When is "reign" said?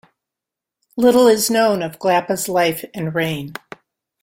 3.13-3.53